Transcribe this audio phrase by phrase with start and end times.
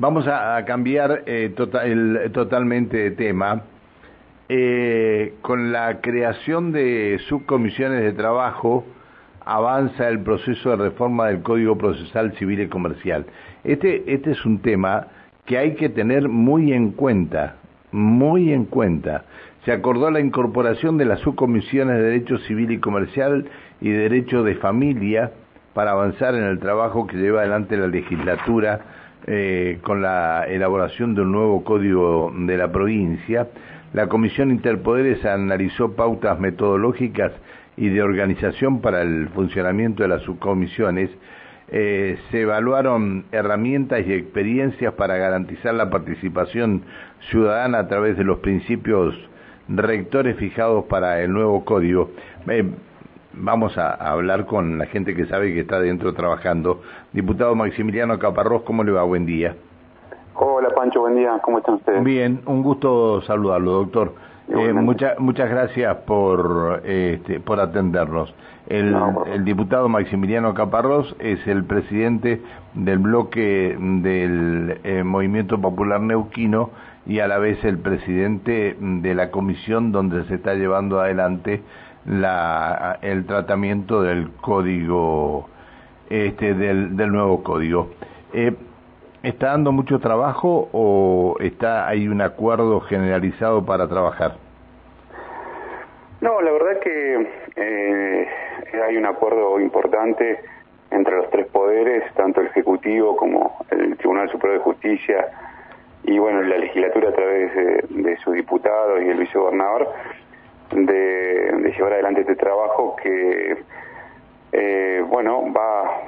[0.00, 1.82] Vamos a, cambiar eh, tota-,
[2.32, 3.62] totalmente de tema.
[4.48, 8.86] Eh, con la creación de subcomisiones de trabajo
[9.44, 13.26] avanza el proceso de reforma del Código Procesal Civil y Comercial.
[13.64, 15.08] Este, este es un tema
[15.46, 17.56] que hay que tener muy en cuenta,
[17.90, 19.24] muy en cuenta.
[19.64, 23.46] Se acordó la incorporación de las subcomisiones de Derecho Civil y Comercial
[23.80, 25.32] y Derecho de Familia
[25.74, 31.22] para avanzar en el trabajo que lleva adelante la legislatura eh, con la elaboración de
[31.22, 33.48] un nuevo código de la provincia.
[33.92, 37.32] La Comisión Interpoderes analizó pautas metodológicas
[37.76, 41.10] y de organización para el funcionamiento de las subcomisiones.
[41.70, 46.82] Eh, se evaluaron herramientas y experiencias para garantizar la participación
[47.30, 49.14] ciudadana a través de los principios
[49.68, 52.10] rectores fijados para el nuevo código.
[52.48, 52.64] Eh,
[53.40, 56.82] vamos a, hablar con la gente que sabe que está dentro trabajando.
[57.12, 59.02] Diputado Maximiliano Caparrós, ¿cómo le va?
[59.04, 59.54] Buen día.
[60.34, 62.04] Hola Pancho, buen día, ¿cómo están ustedes?
[62.04, 64.14] Bien, un gusto saludarlo, doctor.
[64.48, 68.34] Eh, muchas muchas gracias por este, por atendernos.
[68.66, 68.96] El,
[69.32, 72.40] el, diputado Maximiliano Caparrós es el presidente
[72.74, 76.70] del bloque del eh, Movimiento Popular Neuquino
[77.06, 81.62] y a la vez el presidente de la comisión donde se está llevando adelante
[82.08, 85.48] la, el tratamiento del código,
[86.08, 87.90] este, del, del nuevo código.
[88.32, 88.54] Eh,
[89.22, 94.36] ¿Está dando mucho trabajo o está hay un acuerdo generalizado para trabajar?
[96.20, 98.28] No, la verdad que eh,
[98.86, 100.40] hay un acuerdo importante
[100.90, 105.28] entre los tres poderes, tanto el Ejecutivo como el Tribunal Superior de Justicia
[106.04, 109.88] y bueno, la legislatura a través de, de sus diputados y el vicegobernador,
[110.70, 113.58] de, llevar adelante este trabajo que,
[114.52, 116.02] eh, bueno, va,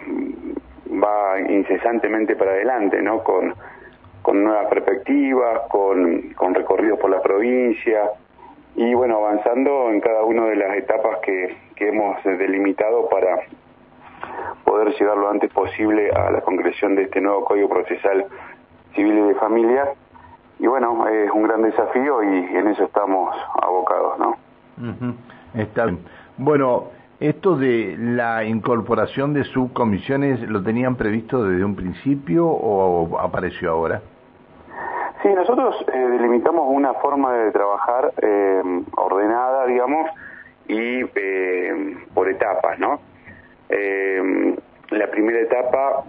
[0.91, 3.23] va incesantemente para adelante, ¿no?
[3.23, 3.55] Con,
[4.23, 8.11] con nuevas perspectivas, con, con recorridos por la provincia
[8.77, 13.41] y, bueno, avanzando en cada una de las etapas que, que hemos delimitado para
[14.65, 18.27] poder llegar lo antes posible a la concreción de este nuevo Código Procesal
[18.95, 19.89] Civil y de Familia.
[20.59, 24.50] Y bueno, es un gran desafío y en eso estamos abocados, ¿no?
[25.55, 26.01] Está bien.
[26.37, 26.89] Bueno,
[27.21, 34.01] esto de la incorporación de subcomisiones, ¿lo tenían previsto desde un principio o apareció ahora?
[35.23, 38.63] Sí, nosotros eh, delimitamos una forma de trabajar eh,
[38.97, 40.11] ordenada, digamos,
[40.67, 43.01] y eh, por etapas, ¿no?
[44.91, 46.03] la primera etapa,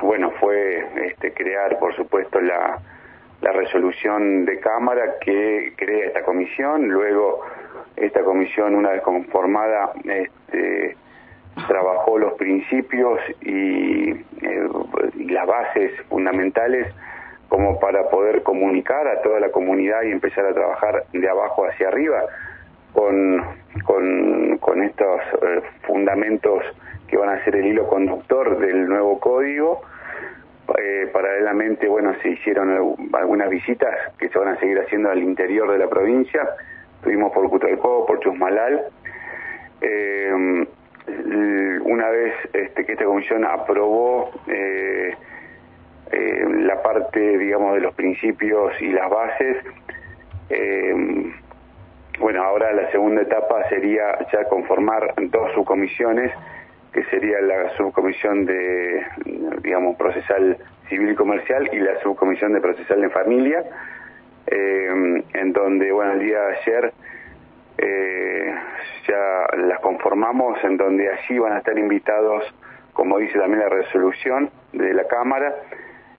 [0.00, 2.78] bueno, fue este, crear, por supuesto, la,
[3.42, 7.42] la resolución de Cámara que crea esta comisión, luego
[7.96, 10.96] esta comisión, una vez conformada, este,
[11.68, 14.68] trabajó los principios y, eh,
[15.28, 16.94] las bases fundamentales
[17.48, 21.88] como para poder comunicar a toda la comunidad y empezar a trabajar de abajo hacia
[21.88, 22.22] arriba
[22.92, 23.44] con,
[23.84, 26.62] con, estos eh, fundamentos
[27.08, 29.82] que van a ser el hilo conductor del nuevo código.
[30.78, 35.70] Eh, paralelamente, bueno, se hicieron algunas visitas que se van a seguir haciendo al interior
[35.70, 36.46] de la provincia
[36.96, 38.82] estuvimos por Cutralcó, por Chusmalal.
[39.80, 40.66] Eh,
[41.84, 45.14] una vez este, que esta comisión aprobó eh,
[46.10, 49.56] la parte, digamos, de los principios y las bases,
[52.18, 56.32] bueno, ahora la segunda etapa sería ya conformar dos subcomisiones,
[56.96, 59.06] que sería la subcomisión de,
[59.62, 60.56] digamos, procesal
[60.88, 63.62] civil y comercial y la subcomisión de procesal de familia
[64.46, 66.92] eh, en donde, bueno, el día de ayer
[67.76, 68.54] eh,
[69.06, 72.44] ya las conformamos, en donde allí van a estar invitados,
[72.94, 75.54] como dice también la resolución de la Cámara,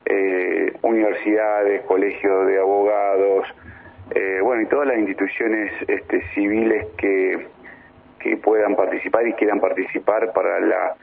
[0.05, 3.47] eh, universidades, colegios de abogados,
[4.43, 7.47] bueno, y todas las instituciones este, civiles que,
[8.27, 10.95] que puedan participar y quieran participar para la,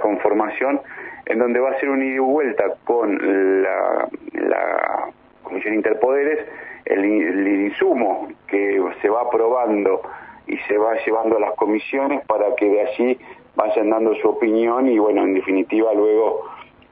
[0.00, 0.80] conformación,
[1.26, 5.08] en donde va a ser un ida y vuelta con la, la
[5.42, 6.46] Comisión Interpoderes,
[6.84, 10.02] el, insumo que se va aprobando
[10.46, 13.18] y se va llevando a las comisiones para que de allí
[13.54, 16.44] vayan dando su opinión y bueno, en definitiva luego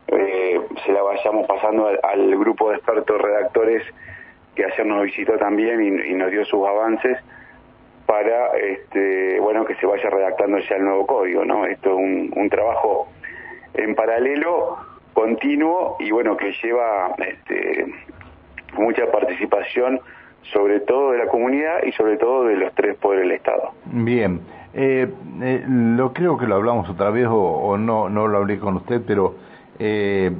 [0.08, 3.82] eh, se la vayamos pasando al, grupo de expertos redactores
[4.54, 7.18] que ayer nos visitó también y, nos dio sus avances
[8.06, 11.66] para este bueno que se vaya redactando ya el nuevo código, ¿no?
[11.66, 13.08] Esto es un, un trabajo
[13.74, 14.76] en paralelo,
[15.12, 17.86] continuo y bueno que lleva este,
[18.78, 20.00] mucha participación,
[20.52, 23.72] sobre todo de la comunidad y sobre todo de los tres poderes del Estado.
[23.86, 24.40] Bien,
[24.74, 25.08] eh,
[25.42, 29.00] eh, lo creo que lo hablamos otra vez o, no, no lo hablé con usted,
[29.06, 29.34] pero
[29.78, 30.30] eh,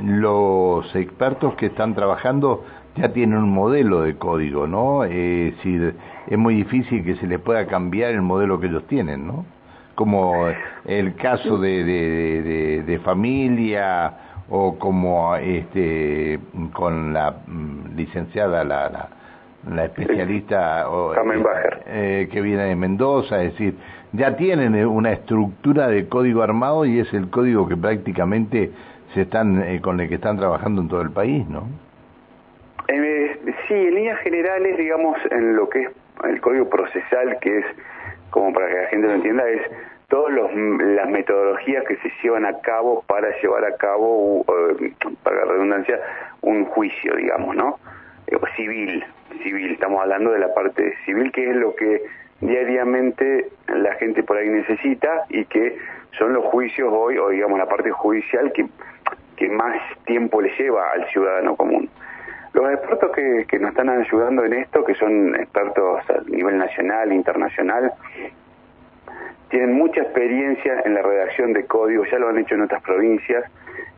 [0.00, 2.64] los expertos que están trabajando
[2.96, 5.04] ya tienen un modelo de código, ¿no?
[5.04, 5.94] Eh, decir,
[6.26, 9.44] es muy difícil que se les pueda cambiar el modelo que ellos tienen, ¿no?
[9.94, 10.46] Como
[10.84, 14.14] el caso de, de, de, familia
[14.48, 16.38] o como este
[16.72, 19.08] con la mm, licenciada la, la,
[19.70, 21.14] la especialista o,
[21.86, 23.74] eh, que viene de Mendoza, es decir,
[24.12, 28.70] ya tienen una estructura de código armado y es el código que prácticamente
[29.14, 31.64] se están eh, con el que están trabajando en todo el país, ¿no?
[32.88, 35.90] Eh, sí, en líneas generales, digamos, en lo que es
[36.24, 37.66] el código procesal, que es,
[38.30, 39.62] como para que la gente lo entienda, es
[40.08, 44.44] todas las metodologías que se llevan a cabo para llevar a cabo,
[44.80, 44.92] eh,
[45.22, 46.00] para la redundancia,
[46.42, 47.78] un juicio, digamos, ¿no?
[48.56, 49.04] civil,
[49.42, 52.02] civil, estamos hablando de la parte civil, que es lo que
[52.40, 55.78] diariamente la gente por ahí necesita y que
[56.18, 58.66] son los juicios hoy, o digamos la parte judicial que
[59.36, 61.81] que más tiempo le lleva al ciudadano común.
[62.52, 67.92] Los expertos que, nos están ayudando en esto, que son expertos a nivel nacional internacional,
[69.48, 73.44] tienen mucha experiencia en la redacción de códigos, ya lo han hecho en otras provincias,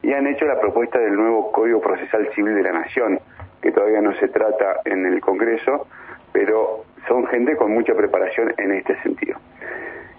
[0.02, 3.18] y han hecho la propuesta del nuevo Código Procesal Civil de la Nación,
[3.60, 5.88] que todavía no se trata en el Congreso,
[6.32, 9.38] pero son gente con mucha preparación en este sentido.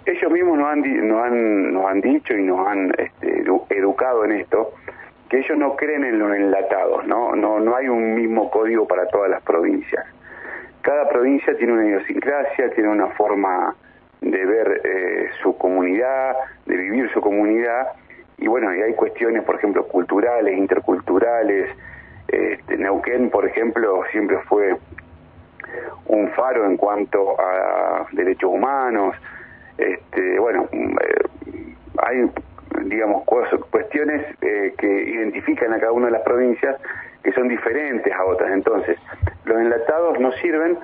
[0.06, 4.74] Ellos mismos nos han, dicho y nos han este, educado en esto,
[5.30, 7.06] que ellos no creen en los enlatados.
[7.08, 7.36] No,
[7.76, 10.06] hay un mismo código para todas las provincias.
[10.82, 13.76] Cada provincia tiene una idiosincrasia, tiene una forma
[14.22, 16.36] de ver eh, su comunidad,
[16.66, 17.88] de vivir su comunidad,
[18.38, 21.70] y bueno, y hay cuestiones, por ejemplo, culturales, interculturales.
[22.28, 24.76] Este, Neuquén, por ejemplo, siempre fue
[26.08, 29.16] un faro en cuanto a derechos humanos.
[29.78, 32.30] Este, bueno, eh, hay
[32.84, 33.24] digamos,
[33.70, 36.78] cuestiones eh, que identifican a cada una de las provincias
[37.26, 38.52] que son diferentes a otras.
[38.54, 39.00] Entonces,
[39.46, 40.78] los enlatados no sirven,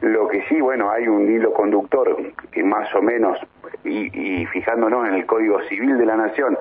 [0.00, 2.16] lo que sí, bueno, hay un hilo conductor
[2.50, 3.38] que más o menos,
[3.84, 6.58] y, fijándonos en el Código Civil de la Nación,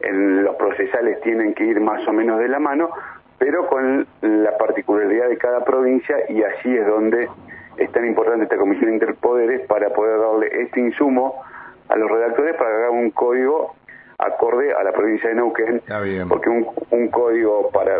[0.00, 2.90] en los procesales tienen que ir más o menos de la mano,
[3.38, 7.28] pero con la particularidad de cada provincia y así es donde
[7.76, 11.42] es tan importante esta Comisión Interpoderes para poder darle este insumo
[11.88, 13.76] a los redactores para haga un código
[14.18, 15.82] acorde a la provincia de Neuquén,
[16.28, 17.98] porque un, un código para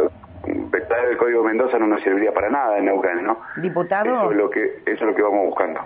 [0.75, 3.39] vetar el código de Mendoza no nos serviría para nada en Neuquén, ¿no?
[3.57, 4.07] Diputado.
[4.07, 5.81] Eso es lo que, eso es lo que vamos buscando.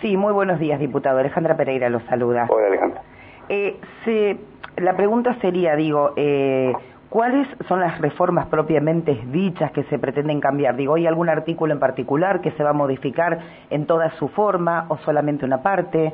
[0.00, 1.18] Sí, muy buenos días, diputado.
[1.18, 2.46] Alejandra Pereira los saluda.
[2.48, 3.02] Hola, Alejandra.
[3.48, 4.36] Eh, se,
[4.82, 6.72] la pregunta sería, digo, eh,
[7.08, 10.74] ¿cuáles son las reformas propiamente dichas que se pretenden cambiar?
[10.74, 13.38] Digo, ¿hay algún artículo en particular que se va a modificar
[13.70, 16.12] en toda su forma o solamente una parte?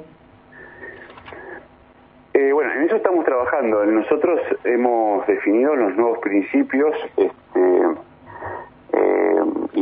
[2.35, 3.85] Eh, bueno, en eso estamos trabajando.
[3.87, 7.33] Nosotros hemos definido los nuevos principios este,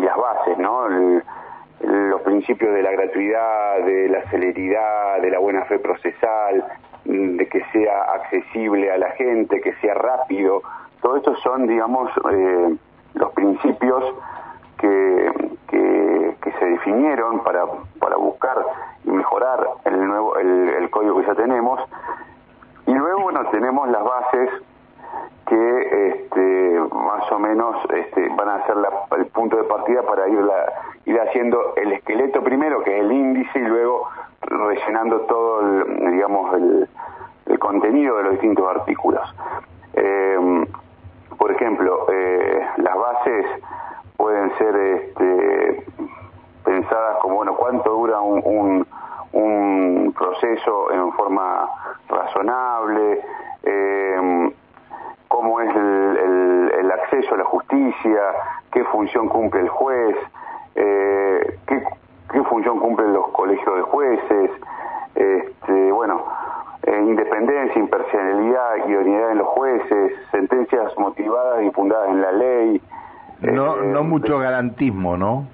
[0.07, 0.89] las bases, ¿no?
[1.81, 6.65] los principios de la gratuidad, de la celeridad, de la buena fe procesal,
[7.05, 10.63] de que sea accesible a la gente, que sea rápido.
[11.03, 12.77] Todo esto son, digamos, eh,
[13.15, 14.15] los principios
[14.79, 15.31] que,
[15.69, 17.65] que, se definieron para,
[17.99, 18.57] para buscar
[19.05, 21.81] y mejorar el nuevo el código que ya tenemos
[22.87, 24.51] y luego, bueno, tenemos las bases
[25.47, 28.77] que este, más o menos este, van a ser
[29.19, 33.63] el punto de partida para ir, haciendo el esqueleto primero, que es el índice, y
[33.63, 34.09] luego
[34.43, 36.89] rellenando todo, el, digamos, el,
[37.59, 39.35] contenido de los distintos artículos.
[39.95, 40.67] Eh,
[41.39, 43.47] por ejemplo, eh, las bases
[44.17, 45.85] pueden ser este,
[46.65, 48.87] pensadas como, bueno, cuánto dura un
[50.17, 51.69] proceso en forma
[52.09, 53.23] razonable,
[53.63, 54.53] eh,
[55.29, 57.45] cómo es el, acceso a la
[58.07, 58.23] justicia,
[58.73, 60.17] qué función cumple el juez,
[60.75, 64.51] eh, qué, función cumplen los colegios de jueces,
[65.15, 66.25] este, bueno,
[66.83, 72.83] eh, independencia, imparcialidad, idoneidad en los jueces, sentencias motivadas y fundadas en la ley.
[73.41, 75.47] No, no mucho garantismo, ¿no?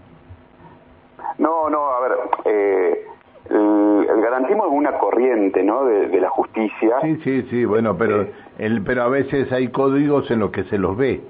[1.39, 2.13] No, no, a ver,
[2.45, 3.07] eh,
[3.49, 5.85] el, garantismo es una corriente ¿no?
[5.85, 7.01] De, la justicia.
[7.03, 10.65] Sí, sí, sí, bueno, pero, eh, el, pero a veces hay códigos en los que
[10.65, 11.23] se los ve.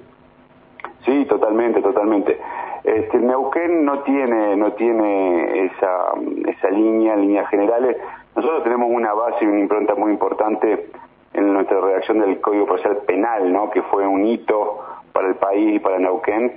[1.43, 2.39] Totalmente, totalmente.
[2.85, 6.13] Este, Neuquén no tiene, no tiene esa,
[6.47, 7.97] esa línea, líneas generales.
[8.37, 10.87] Nosotros tenemos una base y una impronta muy importante
[11.35, 13.71] en nuestra redacción del Código Procesal Penal, ¿no?
[13.71, 14.79] que fue un hito
[15.13, 16.53] para el país y para Neuquén,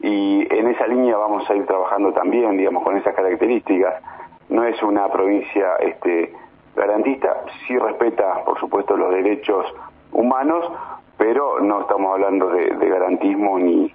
[0.00, 4.02] y en esa línea vamos a ir trabajando también, digamos, con esas características
[4.48, 6.34] no es una provincia este,
[6.74, 9.64] garantista, sí respeta, por supuesto, los derechos
[10.10, 10.68] humanos,
[11.16, 13.92] pero no estamos hablando de, garantismo ni,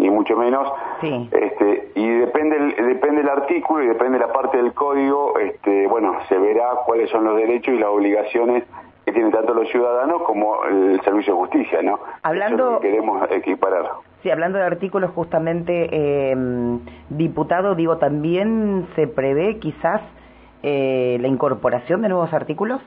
[0.00, 0.66] ni, mucho menos.
[1.02, 6.16] Este, y depende el, depende el artículo y depende la parte del código, este, bueno,
[6.28, 8.64] se verá cuáles son los derechos y las obligaciones
[9.04, 12.00] que tienen tanto los ciudadanos como el servicio de justicia, ¿no?
[12.22, 12.80] Hablando...
[12.80, 13.86] queremos equiparar.
[14.22, 16.36] Sí, hablando de artículos justamente, eh,
[17.08, 20.02] diputado, digo, ¿también se prevé quizás
[20.62, 22.82] eh, la incorporación de nuevos artículos?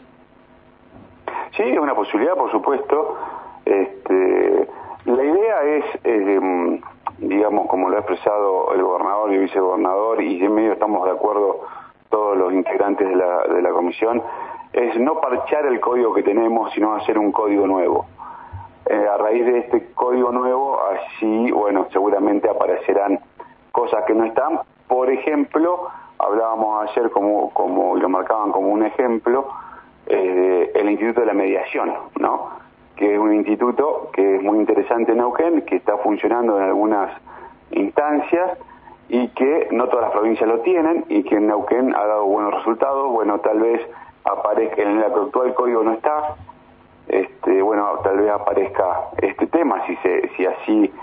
[1.57, 3.17] Sí, es una posibilidad, por supuesto.
[3.65, 4.67] Este,
[5.05, 6.81] la idea es, em,
[7.27, 11.11] digamos, como lo ha expresado el gobernador y el vicegobernador, y en medio estamos de
[11.11, 11.61] acuerdo
[12.09, 14.21] todos los integrantes de la, de la comisión,
[14.73, 18.05] es no parchar el código que tenemos, sino hacer un código nuevo.
[18.85, 23.19] Eh, a raíz de este código nuevo, así, bueno, seguramente aparecerán
[23.71, 24.59] cosas que no están.
[24.87, 25.87] Por ejemplo,
[26.17, 29.47] hablábamos ayer, como, como lo marcaban como un ejemplo,
[30.07, 32.62] eh, el Instituto de la Mediación, ¿no?
[32.95, 37.11] Que es un instituto que es muy interesante en Neuquén, que está funcionando en algunas
[37.71, 38.57] instancias
[39.09, 42.53] y que no todas las provincias lo tienen y que en Neuquén ha dado buenos
[42.53, 43.11] resultados.
[43.11, 43.81] Bueno, tal vez
[44.25, 46.35] aparezca en el actual código no está,
[47.07, 50.93] este, bueno, tal vez aparezca este tema, si, se, si así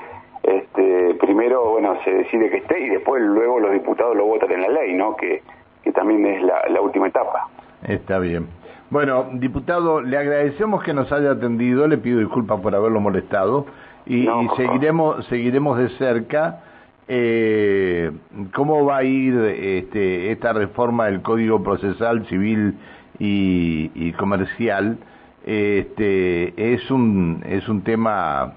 [0.43, 4.63] este, primero bueno se decide que esté y después luego los diputados lo votan en
[4.63, 5.17] la ley, ¿no?
[5.17, 5.43] Que,
[5.83, 7.49] que también es la, la última etapa.
[7.87, 8.49] Está bien.
[8.91, 13.67] Bueno, diputado, le agradecemos que nos haya atendido, le pido disculpas por haberlo molestado
[14.05, 16.61] y, seguiremos seguiremos de cerca
[17.07, 18.11] eh,
[18.53, 22.75] cómo va a ir este, esta reforma del Código Procesal Civil
[23.19, 24.99] y Comercial.
[25.45, 28.55] Este, es un es un tema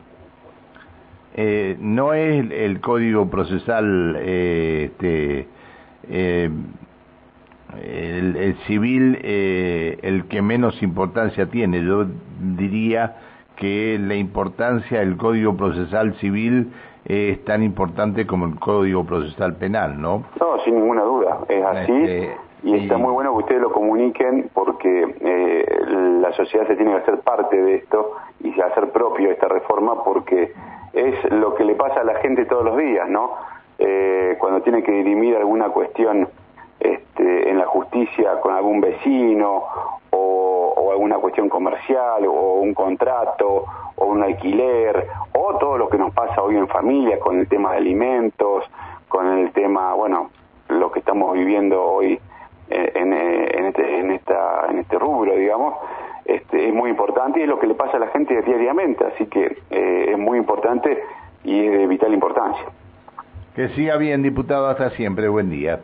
[1.35, 5.47] eh, no es el, código procesal eh, este,
[6.09, 6.49] eh,
[7.81, 11.83] el, civil el que menos importancia tiene.
[11.83, 12.05] Yo
[12.39, 13.15] diría
[13.55, 16.71] que la importancia del código procesal civil
[17.05, 21.39] es tan importante como el código procesal penal no no sin ninguna duda.
[21.49, 21.91] Es así.
[21.91, 25.65] Este, y está muy bueno que ustedes lo comuniquen porque eh,
[26.21, 30.53] la sociedad se tiene que hacer parte de esto y hacer propio esta reforma porque
[30.93, 33.31] es lo que le pasa a la gente todos los días, ¿no?
[33.79, 36.29] Eh, cuando tiene que dirimir alguna cuestión
[37.73, 39.63] justicia con algún vecino
[40.11, 43.65] o, alguna cuestión comercial o un contrato
[43.95, 47.71] o un alquiler o todo lo que nos pasa hoy en familia con el tema
[47.71, 48.63] de alimentos,
[49.07, 50.29] con el tema, bueno,
[50.69, 52.19] lo que estamos viviendo hoy
[52.69, 55.73] en, en, este, en, esta, en este rubro, digamos,
[56.25, 59.25] este, es muy importante y es lo que le pasa a la gente diariamente, así
[59.25, 61.03] que eh, es muy importante
[61.43, 62.65] y es de vital importancia.
[63.55, 65.27] Que siga bien, diputado, hasta siempre.
[65.27, 65.81] Buen día.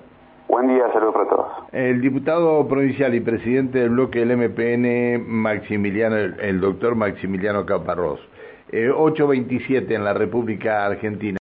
[0.50, 1.48] Buen día, saludos para todos.
[1.72, 8.20] El diputado provincial y presidente del bloque del MPN, Maximiliano, el, doctor Maximiliano Caparrós.
[8.72, 11.38] Eh, 827 en la República Argentina.